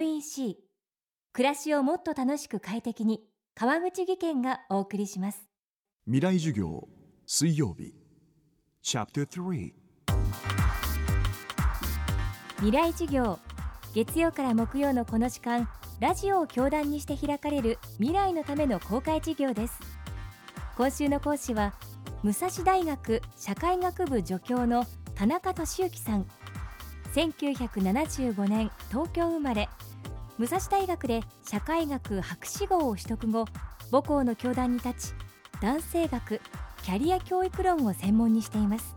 [0.00, 0.56] NEC
[1.32, 3.20] 暮らしをもっと楽しく快適に
[3.56, 5.48] 川口義賢がお送りします。
[6.04, 6.86] 未来授業
[7.26, 7.94] 水曜日。
[8.80, 9.72] チャプター
[12.58, 13.40] 未来授業
[13.92, 15.68] 月曜から木曜のこの時間
[15.98, 19.80] ラジオを教壇にして開かれる未来のための公開授業です。
[20.76, 21.74] 今週の講師は
[22.22, 24.86] 武蔵大学社会学部助教の
[25.16, 26.26] 田中俊之さん。
[27.14, 29.68] 1975年東京生まれ
[30.38, 33.44] 武蔵大学で社会学博士号を取得後
[33.90, 35.14] 母校の教壇に立ち
[35.60, 36.40] 男性学
[36.84, 38.96] キャリア教育論を専門にしています。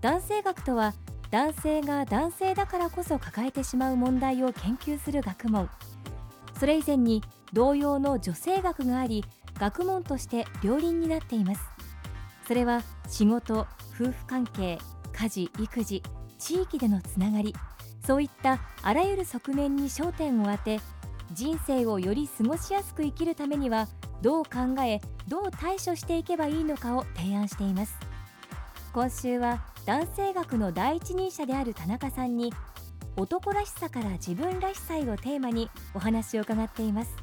[0.00, 0.94] 男性学とは
[1.30, 5.70] 男性が男性だからこそ抱えてしまう問題を研究する学問。
[6.58, 7.22] それ以前に
[7.52, 9.24] 同様の女性学があり
[9.60, 11.60] 学問として両輪になっています。
[12.48, 14.78] それは仕事夫婦関係
[15.12, 16.02] 家事育児
[16.38, 17.54] 地域でのつながり。
[18.06, 20.80] そういったあらゆる側面に焦点を当て
[21.32, 23.88] 人生をより過ごしやすく生きるためには
[24.20, 27.94] どう考えどう対処していけばいいのかを提案しています。
[28.92, 32.52] 今週は男性学の第一人者である田中さんに
[33.16, 37.16] 男らしさから自分らしさへをテーマにお話を伺っています。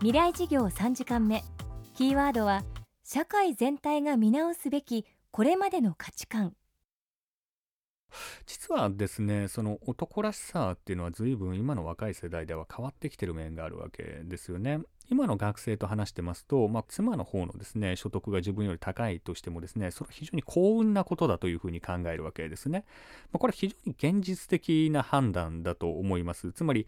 [0.00, 1.44] 未来事業3時間目
[1.94, 2.62] キーワードは
[3.04, 6.54] 社会全体が見直すべきこれまでの価値観。
[8.46, 14.80] 実はですね、その男らしさっていうのは随分今の若い世代では変わってきてる面があるわけですよね。
[15.10, 22.84] 今の学生と話してますと、まあ、妻の方のですね、所得が自分より高いとしてもですね、それは非常に幸運なことだというふうに考えるわけですね。
[23.32, 26.52] まあ、これは非常に現実的な判断だと思います。
[26.52, 26.86] つまり、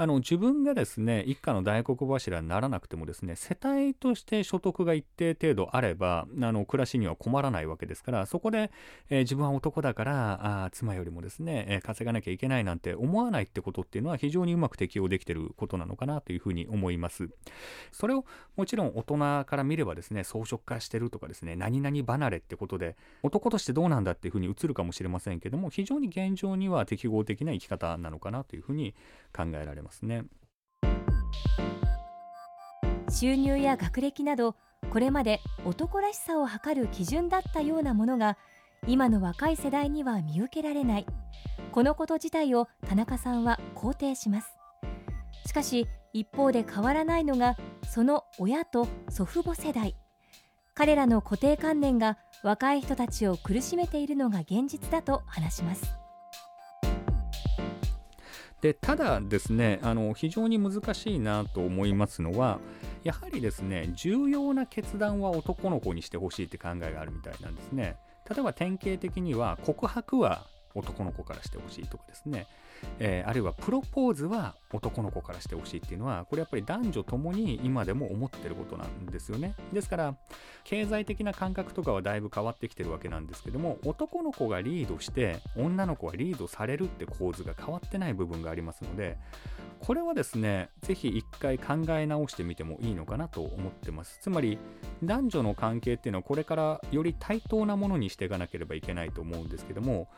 [0.00, 8.70] あの自分がですね一家の大黒柱にならなくてもですね世帯として所得が一定程度あればあの暮らしには困らないわけですからそこで、
[9.10, 17.28] えー、自分は男だからあ妻よりもですね、えー、稼がなきゃいけないなんて思わないってことっていうのは非常にうまく適用できてることなのかなというふうに思います。
[17.92, 18.24] それを
[18.56, 28.94] もちろん大人から見ればですね装飾化してるとかですね何々離れってことで男としてどうなんだっていうふうに映るかもしれませんけども非常に現状には適合的な生き方なのかなというふうに
[29.36, 29.89] 考えられます。
[30.02, 30.24] ね。
[33.10, 34.54] 収入や学歴など
[34.90, 38.38] これまで男らしさを測る基準だったようなものが
[38.86, 41.06] 今の若い世代には見受けられない。
[41.72, 44.56] このこと自体を田中さんは肯定します。
[45.46, 47.56] しかし一方で変わらないのが
[47.88, 49.96] その親と祖父母世代。
[50.74, 55.94] 彼らの固定観念が若い人たちを苦しめているのが現実だと話します。
[58.60, 62.60] でただですねあの非常に難しいなと思いますのは
[63.04, 67.96] やはりですね重要な決断は男の子にしてほしいって考えがあるみたいなんですね。
[68.28, 72.46] 例えば典型的には告白は男の子からしてほしいとかですね。
[72.98, 79.54] えー、あるいはプロポーズは男の子からしてほしいっていうのはこれやっぱり男女ともに今でも思ってることなんですよね。
[79.72, 80.14] ですから
[80.64, 89.16] 経済的な感覚とかはだいぶ変わってきてるわけなんですけども男の子がリードして女の子はリードされるって構図が変わってない部分がありますので
[89.80, 94.18] これはですね是非一回考え直してみてもいいのかなと思ってます。
[94.20, 94.58] つまり
[95.02, 100.08] 男女の関係っていうのはこれからより対等なものにしていかなければいけないと思うんですけども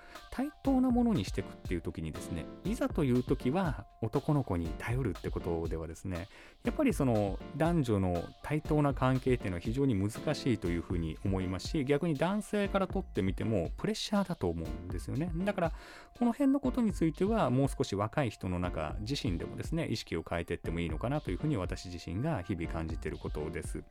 [0.43, 6.27] 対等なものにしていくっていう時にですねいざという時は男の子に頼るってことではですね
[6.65, 15.73] やっぱりその男女の対等な関係っていうのは非常に難しいというふうに思いますし逆に男性からとってみてもプレッシャーだと思うんですよねだから
[16.19, 23.85] この辺のことについてはもう少し若い人の中自身でもですね意識を変えていってもいいのかなというふうに私自身が日々感じていることです。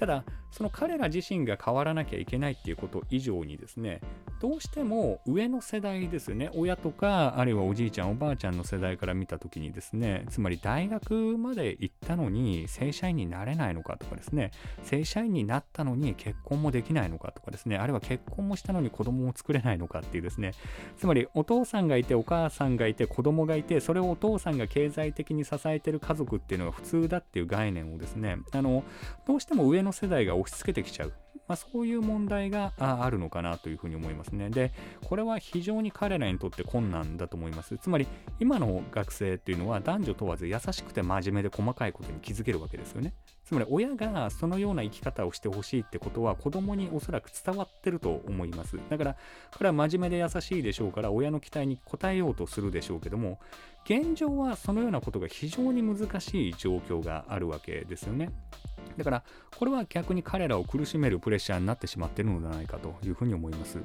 [0.00, 4.00] ただその彼ら自身が変わらなきゃいけないっていうこと以上にですね
[4.40, 6.50] どうしても上の世代ですよね。
[6.54, 14.50] 親とかあるいはおじいちゃんおばあちゃんの世代から見た時にですねつまり大学まで行ったのに正社員になれないのかとかですね。
[14.82, 17.76] 正社員になったのに結婚もできないのかとかですね。
[17.76, 20.52] あるいは結婚もしたのに子供も作れないのかっていうですね。
[20.96, 28.84] つまりお父さんがいてお母さんがいて子供がいてそれをお父さんが経済的に支えてる家族っていうのが普通だっていう概念をですねあの
[29.26, 31.12] どうしても上の世代が押し付けてきちゃう。
[31.50, 34.50] まあ、そういう問題があるのかなというふうに思いますね。
[34.50, 34.72] で、
[35.04, 37.76] これは非常に彼らにとって困難だと思います。
[37.78, 38.06] つまり、
[38.38, 43.14] 今の学生っていうのは男女問わず優しくて真面目で細かいことに気づけるわけですよね。
[43.44, 48.78] つまり、親がそのような生き方をしてほしいってことは子供におそらく伝わってると思います。
[48.88, 49.16] だから、
[49.50, 53.40] 彼は真面目で優しいでしょうから、親の期待に応えようとするでしょうけども、
[53.84, 58.30] 現状はそのようなことが非常に難しい状況があるわけですよね。
[58.96, 59.22] だから、
[59.56, 63.78] これは逆に彼らを苦しめるプレッシャーになってしまっているのではないかというふうに思います。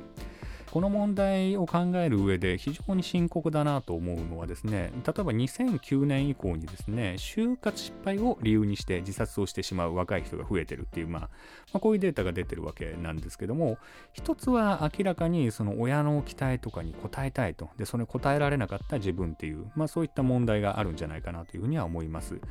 [0.76, 11.28] この問題を考える上で非常に深刻だなと思うのはですね例えば2009年以降にですね就活失敗を理由にして自殺をしてしまう若い人が増えてるっていう、まあ、ま
[11.76, 13.78] あ、こういうデータが出てるわけなんですけども
[14.12, 17.70] 一つは明らかにその親の期待とかに応えたいと。
[17.78, 22.42] でそれ応えられなかった自分っていう、まあ、そういった問題があるんじゃないかなというふうには思います。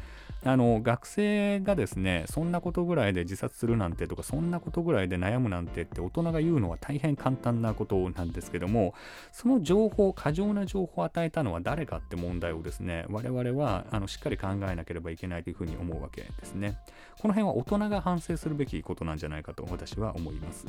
[0.47, 8.95] あの学生がですねそんなことぐらいで自殺するなんてとかそんなことぐらいで悩むなんてって大人が言うのは大変簡単なことなんですけども
[9.33, 16.79] その情報過剰な情報を与えたのは誰かって問題をですね我々はあのしっかり考えなければいけないというふうに思うわけですね。
[17.21, 20.67] この辺は大人が反省するべきことなんじゃないかと私は思います。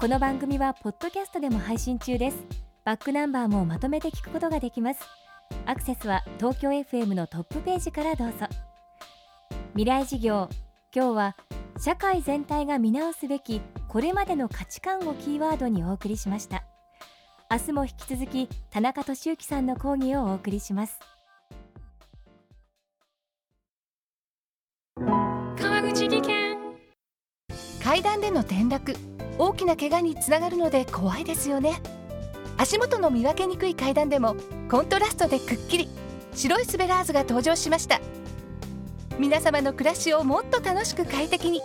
[0.00, 2.36] この番組はポッドキャストでも配信中です。
[2.84, 5.00] バックナンバーもまとめて聞くことができます。
[5.66, 8.46] アクセスは東京 FM のトップページからどうぞ。
[9.72, 10.48] 未来事業
[10.94, 11.36] 今日は
[11.78, 16.64] 社会全体が見直すべきこれまでの価値観をキーワードにお送りしました。
[17.50, 20.98] 明日も引き続き田中俊之さんの講義をお送りします。
[24.96, 26.58] 川口技研。
[27.82, 28.94] 階段での転落。
[29.38, 31.80] 大きな怪我につながるので怖いですよね。
[32.58, 34.36] 足元の見分けにくい階段でも
[34.68, 35.88] コントラストでくっきり。
[36.34, 38.00] 白いスベラーズが登場しました。
[39.18, 41.62] 皆様の暮らしをもっと楽しく快適に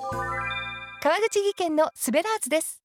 [1.04, 2.82] 川口技研のスベラーズです。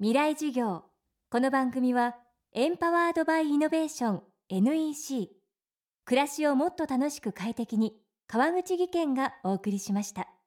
[0.00, 0.82] 未来授業。
[1.30, 2.16] この番組は
[2.52, 5.28] エンパワードバイイノベーション NEC
[6.04, 7.94] 暮らしをもっと楽しく快適に
[8.26, 10.39] 川口技研がお送りしました。